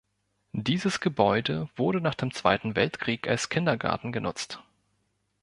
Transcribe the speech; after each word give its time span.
Dieses 0.57 0.99
Gebäude 0.99 1.69
wurde 1.75 2.01
nach 2.01 2.15
dem 2.15 2.33
Zweiten 2.33 2.75
Weltkrieg 2.75 3.27
als 3.27 3.49
Kindergarten 3.49 4.11
genutzt. 4.11 4.59